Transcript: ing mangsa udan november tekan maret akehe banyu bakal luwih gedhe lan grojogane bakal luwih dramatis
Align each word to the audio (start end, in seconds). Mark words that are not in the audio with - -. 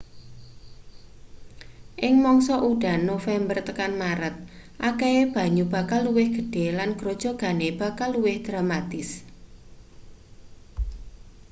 ing 2.05 2.13
mangsa 2.25 2.55
udan 2.71 2.99
november 3.11 3.57
tekan 3.67 3.93
maret 4.01 4.35
akehe 4.89 5.21
banyu 5.35 5.63
bakal 5.73 5.99
luwih 6.07 6.27
gedhe 6.37 6.65
lan 6.77 6.89
grojogane 6.99 7.67
bakal 7.81 8.09
luwih 8.15 8.37
dramatis 8.47 9.09